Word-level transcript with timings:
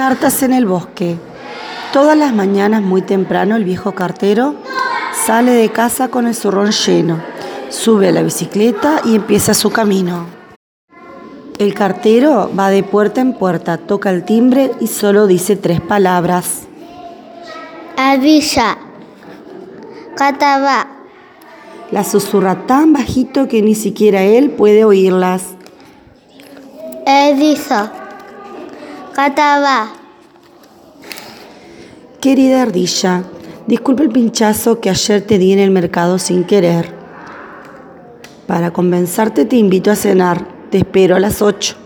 Cartas 0.00 0.42
en 0.42 0.54
el 0.54 0.64
bosque. 0.64 1.18
Todas 1.92 2.16
las 2.16 2.32
mañanas 2.32 2.80
muy 2.80 3.02
temprano 3.02 3.54
el 3.56 3.64
viejo 3.64 3.92
cartero 3.92 4.54
sale 5.26 5.50
de 5.50 5.68
casa 5.68 6.08
con 6.08 6.26
el 6.26 6.34
zurrón 6.34 6.70
lleno, 6.70 7.22
sube 7.68 8.08
a 8.08 8.10
la 8.10 8.22
bicicleta 8.22 9.02
y 9.04 9.14
empieza 9.14 9.52
su 9.52 9.70
camino. 9.70 10.24
El 11.58 11.74
cartero 11.74 12.50
va 12.58 12.70
de 12.70 12.82
puerta 12.82 13.20
en 13.20 13.34
puerta, 13.34 13.76
toca 13.76 14.08
el 14.08 14.24
timbre 14.24 14.72
y 14.80 14.86
solo 14.86 15.26
dice 15.26 15.56
tres 15.56 15.82
palabras. 15.82 16.62
Avisa. 17.98 18.78
Cataba. 20.16 20.86
La 21.90 22.04
susurra 22.04 22.66
tan 22.66 22.94
bajito 22.94 23.48
que 23.48 23.60
ni 23.60 23.74
siquiera 23.74 24.22
él 24.22 24.48
puede 24.52 24.86
oírlas. 24.86 25.42
Edisa. 27.06 27.99
Querida 32.22 32.62
ardilla, 32.62 33.24
disculpa 33.66 34.02
el 34.02 34.08
pinchazo 34.08 34.80
que 34.80 34.88
ayer 34.88 35.20
te 35.20 35.36
di 35.36 35.52
en 35.52 35.58
el 35.58 35.70
mercado 35.70 36.18
sin 36.18 36.44
querer. 36.44 36.94
Para 38.46 38.70
convencerte 38.72 39.44
te 39.44 39.56
invito 39.56 39.90
a 39.90 39.96
cenar. 39.96 40.46
Te 40.70 40.78
espero 40.78 41.16
a 41.16 41.20
las 41.20 41.42
8. 41.42 41.76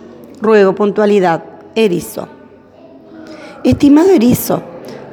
Ruego 0.40 0.76
puntualidad. 0.76 1.42
Erizo. 1.74 2.28
Estimado 3.64 4.10
Erizo, 4.10 4.62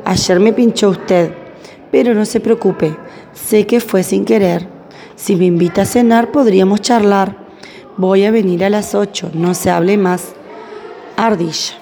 ayer 0.06 0.40
me 0.40 0.54
pinchó 0.54 0.90
usted, 0.90 1.34
pero 1.92 2.14
no 2.14 2.26
se 2.26 2.40
preocupe. 2.40 2.96
Sé 3.34 3.66
que 3.66 3.80
fue 3.80 4.04
sin 4.04 4.26
querer. 4.26 4.68
Si 5.16 5.36
me 5.36 5.46
invita 5.46 5.82
a 5.82 5.86
cenar 5.86 6.32
podríamos 6.32 6.82
charlar. 6.82 7.36
Voy 7.98 8.26
a 8.26 8.32
venir 8.32 8.64
a 8.64 8.70
las 8.70 8.94
8. 8.94 9.32
No 9.34 9.56
se 9.56 9.72
hable 9.72 9.98
más. 9.98 10.34
Ardilla. 11.18 11.81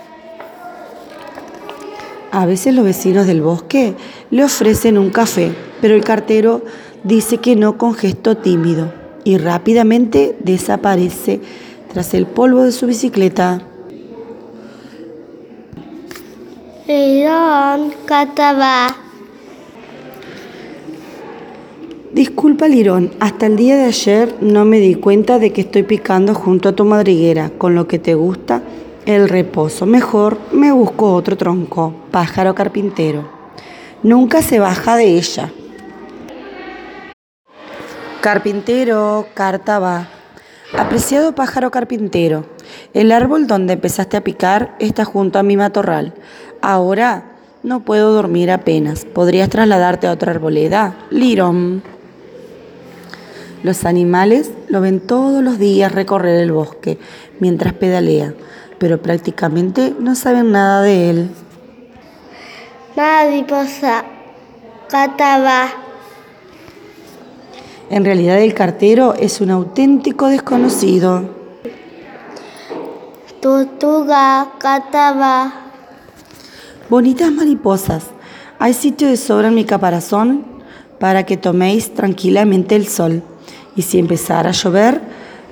A 2.32 2.46
veces 2.46 2.76
los 2.76 2.86
vecinos 2.86 3.26
del 3.26 3.42
bosque 3.42 3.96
le 4.30 4.44
ofrecen 4.44 5.00
un 5.00 5.10
café, 5.10 5.52
pero 5.82 5.96
el 5.96 6.04
cartero 6.04 6.62
dice 7.04 7.40
que 7.40 7.56
no 7.56 7.78
con 7.78 7.96
gesto 7.96 8.38
tímido 8.38 8.94
y 9.24 9.38
rápidamente 9.38 10.38
desaparece 10.40 11.40
tras 11.92 12.14
el 12.14 12.28
polvo 12.28 12.62
de 12.62 12.72
su 12.72 12.86
bicicleta. 12.86 13.64
Lirón. 16.88 17.94
Cataba. 18.06 18.96
Disculpa, 22.12 22.68
Lirón, 22.68 23.12
hasta 23.20 23.46
el 23.46 23.56
día 23.56 23.76
de 23.78 23.86
ayer 23.86 24.36
no 24.42 24.66
me 24.66 24.80
di 24.80 24.96
cuenta 24.96 25.40
de 25.40 25.52
que 25.52 25.62
estoy 25.62 25.84
picando 25.84 26.34
junto 26.34 26.70
a 26.70 26.74
tu 26.74 26.86
madriguera, 26.86 27.52
con 27.58 27.76
lo 27.76 27.88
que 27.88 28.00
te 28.00 28.16
gusta 28.16 28.62
el 29.16 29.28
reposo. 29.28 29.88
Mejor 29.88 30.38
me 30.52 30.72
busco 30.72 31.14
otro 31.14 31.36
tronco, 31.36 31.96
pájaro 32.12 32.54
carpintero. 32.54 33.28
Nunca 34.04 34.44
se 34.44 34.60
baja 34.60 34.96
de 34.98 35.18
ella. 35.18 35.50
Carpintero, 38.22 39.26
carta 39.34 39.80
va. 39.80 40.10
Apreciado 40.78 41.34
pájaro 41.34 41.72
carpintero, 41.72 42.46
el 42.94 43.12
árbol 43.12 43.48
donde 43.48 43.74
empezaste 43.74 44.16
a 44.16 44.24
picar 44.24 44.76
está 44.78 45.06
junto 45.06 45.40
a 45.40 45.44
mi 45.44 45.58
matorral. 45.58 46.14
Ahora 46.62 47.32
no 47.64 47.84
puedo 47.84 48.14
dormir 48.14 48.52
apenas. 48.52 49.06
¿Podrías 49.06 49.50
trasladarte 49.50 50.06
a 50.06 50.12
otra 50.12 50.34
arboleda? 50.34 50.96
Lirón. 51.10 51.82
Los 53.64 53.86
animales 53.86 54.52
lo 54.68 54.82
ven 54.82 55.00
todos 55.00 55.44
los 55.44 55.58
días 55.58 55.92
recorrer 55.92 56.40
el 56.40 56.52
bosque 56.52 57.00
mientras 57.40 57.74
pedalea, 57.74 58.36
pero 58.80 59.02
prácticamente 59.02 59.94
no 60.00 60.16
saben 60.16 60.52
nada 60.52 60.82
de 60.82 61.10
él. 61.10 61.32
Mariposa. 62.96 64.04
Cataba. 64.90 65.68
En 67.90 68.04
realidad 68.04 68.40
el 68.40 68.54
cartero 68.54 69.14
es 69.14 69.42
un 69.42 69.52
auténtico 69.52 70.28
desconocido. 70.28 71.30
Tortuga. 73.42 74.54
Cataba. 74.58 75.54
Bonitas 76.90 77.32
mariposas, 77.32 78.06
hay 78.58 78.74
sitio 78.74 79.08
de 79.08 79.16
sobra 79.16 79.50
en 79.50 79.56
mi 79.56 79.64
caparazón 79.64 80.44
para 81.00 81.24
que 81.24 81.38
toméis 81.38 81.94
tranquilamente 81.94 82.76
el 82.76 82.88
sol. 82.88 83.22
Y 83.76 83.84
si 83.84 84.00
empezara 84.00 84.50
a 84.50 84.54
llover, 84.54 85.00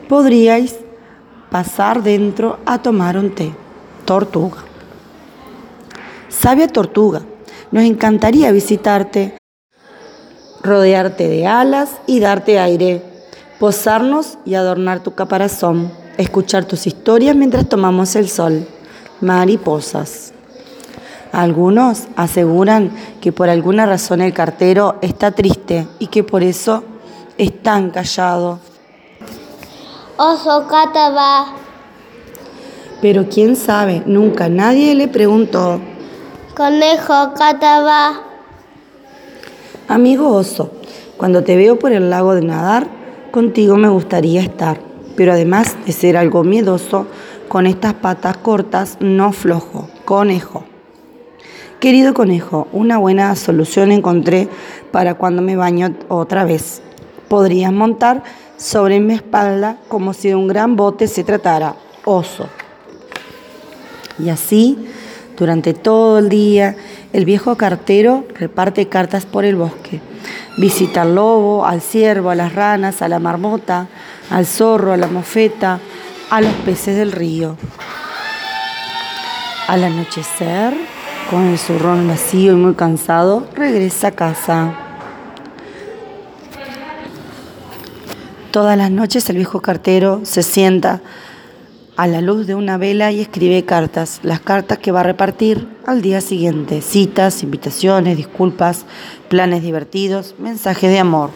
podríais 0.10 0.76
pasar 1.50 2.04
dentro 2.04 2.60
a 2.66 2.82
tomar 2.82 3.18
un 3.18 3.34
té. 3.34 3.54
Tortuga. 4.06 4.58
Sabia 6.30 6.68
tortuga, 6.68 7.22
nos 7.72 7.84
encantaría 7.84 8.52
visitarte, 8.52 9.38
rodearte 10.62 11.28
de 11.28 11.48
alas 11.48 11.90
y 12.06 12.20
darte 12.20 12.60
aire, 12.60 13.04
posarnos 13.60 14.38
y 14.46 14.56
adornar 14.56 15.02
tu 15.02 15.14
caparazón, 15.14 15.92
escuchar 16.18 16.66
tus 16.66 16.88
historias 16.88 17.36
mientras 17.36 17.68
tomamos 17.68 18.16
el 18.16 18.30
sol. 18.30 18.68
Mariposas. 19.20 20.34
Algunos 21.32 22.04
aseguran 22.16 22.92
que 23.20 23.32
por 23.32 23.50
alguna 23.50 23.86
razón 23.86 24.22
el 24.22 24.34
cartero 24.34 24.98
está 25.02 25.32
triste 25.32 25.88
y 26.00 26.08
que 26.08 26.24
por 26.24 26.44
eso 26.44 26.84
es 27.38 27.62
tan 27.62 27.90
callado. 27.90 28.60
Oso. 30.18 30.66
Cataba. 30.68 31.46
Pero 33.02 33.30
quién 33.30 33.56
sabe, 33.56 34.02
nunca 34.08 34.50
nadie 34.50 34.96
le 34.96 35.08
preguntó. 35.08 35.80
Conejo. 36.56 37.34
Cataba. 37.38 38.24
Amigo 39.88 40.30
oso, 40.30 40.72
cuando 41.18 41.44
te 41.44 41.56
veo 41.56 41.78
por 41.78 41.92
el 41.92 42.10
lago 42.10 42.34
de 42.34 42.42
nadar, 42.42 42.88
contigo 43.32 43.78
me 43.78 43.90
gustaría 43.90 44.42
estar. 44.42 44.80
Pero 45.16 45.34
además 45.34 45.78
de 45.86 45.92
ser 45.92 46.18
algo 46.18 46.44
miedoso, 46.44 47.06
con 47.48 47.68
estas 47.68 47.94
patas 47.94 48.38
cortas 48.38 48.98
no 49.00 49.32
flojo. 49.32 49.88
Conejo. 50.04 50.64
Querido 51.80 52.16
conejo, 52.16 52.68
una 52.74 52.98
buena 52.98 53.36
solución 53.36 53.92
encontré 53.92 54.50
para 54.92 55.14
cuando 55.14 55.44
me 55.44 55.56
baño 55.56 55.94
otra 56.08 56.44
vez. 56.44 56.82
Podrías 57.30 57.72
montar 57.72 58.24
sobre 58.58 59.00
mi 59.00 59.14
espalda 59.14 59.78
como 59.88 60.14
si 60.14 60.30
de 60.30 60.36
un 60.36 60.48
gran 60.48 60.76
bote 60.76 61.08
se 61.08 61.24
tratara. 61.24 61.76
Oso. 62.04 62.48
Y 64.20 64.30
así, 64.30 64.88
durante 65.38 65.74
todo 65.74 66.20
el 66.20 66.30
día, 66.30 66.76
el 67.14 67.26
viejo 67.26 67.56
cartero 67.56 68.26
reparte 68.34 68.88
cartas 68.88 69.26
por 69.26 69.46
el 69.46 69.56
bosque. 69.56 70.02
Visita 70.58 71.04
al 71.04 71.16
lobo, 71.16 71.66
al 71.66 71.82
ciervo, 71.82 72.32
a 72.32 72.36
las 72.36 72.56
ranas, 72.56 73.02
a 73.02 73.08
la 73.08 73.20
marmota, 73.20 73.88
al 74.32 74.46
zorro, 74.46 74.94
a 74.94 74.98
la 74.98 75.08
mofeta, 75.08 75.80
a 76.30 76.42
los 76.42 76.54
peces 76.66 76.98
del 76.98 77.12
río. 77.12 77.56
Al 79.68 79.84
anochecer, 79.84 80.74
con 81.30 81.44
el 81.44 81.58
zurrón 81.60 82.08
vacío 82.08 82.54
y 82.54 82.56
muy 82.56 82.74
cansado, 82.74 83.48
regresa 83.54 84.08
a 84.08 84.12
casa. 84.12 84.87
Todas 88.58 88.76
las 88.76 88.90
noches 88.90 89.30
el 89.30 89.36
viejo 89.36 89.62
cartero 89.62 90.22
se 90.24 90.42
sienta 90.42 91.00
a 91.96 92.08
la 92.08 92.22
luz 92.22 92.48
de 92.48 92.56
una 92.56 92.80
vela 92.80 93.12
y 93.12 93.22
escribe 93.22 93.64
cartas, 93.66 94.20
las 94.24 94.40
cartas 94.40 94.80
que 94.80 94.92
va 94.92 95.02
a 95.02 95.04
repartir 95.04 95.68
al 95.86 96.02
día 96.02 96.22
siguiente, 96.22 96.82
citas, 96.82 97.44
invitaciones, 97.44 98.18
disculpas, 98.18 98.88
planes 99.30 99.62
divertidos, 99.62 100.34
mensajes 100.40 100.90
de 100.90 100.98
amor. 100.98 101.30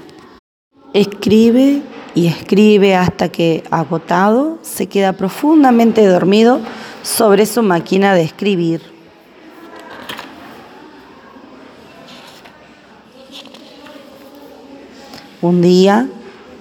Escribe 0.96 1.84
y 2.16 2.26
escribe 2.26 2.96
hasta 2.96 3.30
que, 3.30 3.66
agotado, 3.70 4.58
se 4.64 4.88
queda 4.88 5.14
profundamente 5.14 6.04
dormido 6.08 6.60
sobre 7.04 7.46
su 7.46 7.62
máquina 7.62 8.16
de 8.16 8.24
escribir. 8.24 8.82
Un 15.44 15.62
día, 15.62 16.10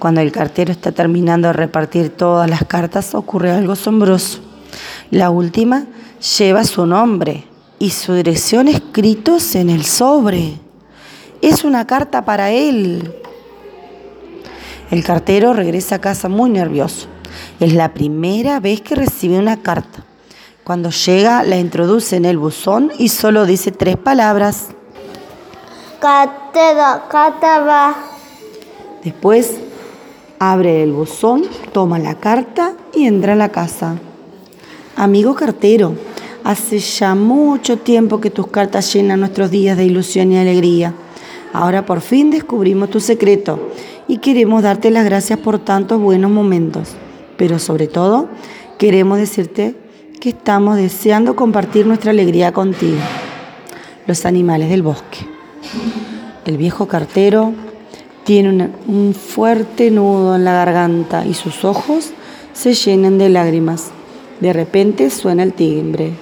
cuando 0.01 0.19
el 0.21 0.31
cartero 0.31 0.71
está 0.71 0.91
terminando 0.91 1.49
de 1.49 1.53
repartir 1.53 2.09
todas 2.09 2.49
las 2.49 2.65
cartas, 2.65 3.13
ocurre 3.13 3.51
algo 3.51 3.73
asombroso. 3.73 4.39
La 5.11 5.29
última 5.29 5.85
lleva 6.39 6.63
su 6.63 6.87
nombre 6.87 7.45
y 7.77 7.91
su 7.91 8.15
dirección 8.15 8.67
escritos 8.67 9.53
en 9.53 9.69
el 9.69 9.85
sobre. 9.85 10.55
Es 11.43 11.63
una 11.63 11.85
carta 11.85 12.25
para 12.25 12.49
él. 12.49 13.13
El 14.89 15.03
cartero 15.03 15.53
regresa 15.53 15.97
a 15.97 16.01
casa 16.01 16.27
muy 16.27 16.49
nervioso. 16.49 17.05
Es 17.59 17.71
la 17.73 17.93
primera 17.93 18.59
vez 18.59 18.81
que 18.81 18.95
recibe 18.95 19.37
una 19.37 19.61
carta. 19.61 20.03
Cuando 20.63 20.89
llega, 20.89 21.43
la 21.43 21.59
introduce 21.59 22.15
en 22.15 22.25
el 22.25 22.39
buzón 22.39 22.91
y 22.97 23.09
solo 23.09 23.45
dice 23.45 23.71
tres 23.71 23.97
palabras. 23.97 24.69
Catero. 25.99 27.03
Cataba. 27.07 27.93
Después 29.03 29.59
abre 30.41 30.81
el 30.81 30.91
buzón, 30.91 31.43
toma 31.71 31.99
la 31.99 32.15
carta 32.15 32.73
y 32.93 33.05
entra 33.05 33.33
a 33.33 33.35
la 33.35 33.49
casa. 33.49 33.95
Amigo 34.95 35.35
cartero, 35.35 35.95
Hace 36.43 36.79
ya 36.79 37.13
mucho 37.13 37.77
tiempo 37.77 38.19
que 38.19 38.31
tus 38.31 38.47
cartas 38.47 38.91
llenan 38.91 39.19
nuestros 39.19 39.51
días 39.51 39.77
de 39.77 39.85
ilusión 39.85 40.31
y 40.31 40.37
alegría. 40.37 40.95
Ahora 41.53 41.85
por 41.85 42.01
fin 42.01 42.31
descubrimos 42.31 42.89
tu 42.89 42.99
secreto 42.99 43.69
y 44.07 44.17
queremos 44.17 44.63
darte 44.63 44.89
las 44.89 45.05
gracias 45.05 45.37
por 45.37 45.59
tantos 45.59 46.01
buenos 46.01 46.31
momentos. 46.31 46.95
Pero 47.37 47.59
sobre 47.59 47.87
todo, 47.87 48.27
queremos 48.79 49.19
decirte 49.19 49.75
que 50.19 50.29
estamos 50.29 50.77
deseando 50.77 51.35
compartir 51.35 51.85
nuestra 51.85 52.09
alegría 52.09 52.51
contigo. 52.51 52.97
Los 54.07 54.25
animales 54.25 54.69
del 54.69 54.81
bosque. 54.81 55.19
El 56.45 56.57
viejo 56.57 56.87
cartero 56.87 57.53
tiene 58.23 58.69
un 58.87 59.13
fuerte 59.13 59.89
nudo 59.91 60.35
en 60.35 60.45
la 60.45 60.53
garganta 60.53 61.25
y 61.25 61.33
sus 61.33 61.65
ojos 61.65 62.11
se 62.53 62.73
llenan 62.73 63.17
de 63.17 63.29
lágrimas. 63.29 63.91
De 64.39 64.53
repente 64.53 65.09
suena 65.09 65.43
el 65.43 65.53
timbre. 65.53 66.13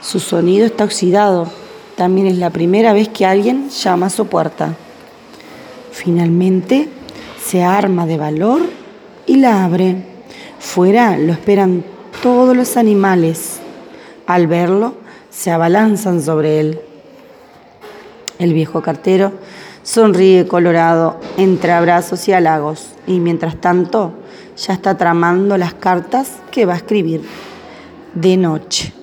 Su 0.00 0.20
sonido 0.20 0.66
está 0.66 0.84
oxidado. 0.84 1.48
También 1.96 2.26
es 2.26 2.38
la 2.38 2.50
primera 2.50 2.92
vez 2.92 3.08
que 3.08 3.26
alguien 3.26 3.70
llama 3.70 4.06
a 4.06 4.10
su 4.10 4.26
puerta. 4.26 4.74
Finalmente 5.90 6.88
se 7.44 7.62
arma 7.62 8.06
de 8.06 8.16
valor 8.16 8.62
y 9.26 9.36
la 9.36 9.64
abre. 9.64 9.96
Fuera 10.58 11.18
lo 11.18 11.32
esperan 11.32 11.84
todos 12.22 12.56
los 12.56 12.76
animales. 12.76 13.60
Al 14.26 14.46
verlo, 14.46 14.94
se 15.30 15.50
abalanzan 15.50 16.22
sobre 16.22 16.60
él. 16.60 16.80
El 18.42 18.54
viejo 18.54 18.82
cartero 18.82 19.30
sonríe 19.84 20.48
colorado 20.48 21.20
entre 21.36 21.70
abrazos 21.70 22.26
y 22.26 22.32
halagos 22.32 22.88
y 23.06 23.20
mientras 23.20 23.60
tanto 23.60 24.14
ya 24.56 24.72
está 24.72 24.96
tramando 24.96 25.56
las 25.56 25.74
cartas 25.74 26.40
que 26.50 26.66
va 26.66 26.72
a 26.72 26.78
escribir 26.78 27.22
de 28.14 28.36
noche. 28.36 29.01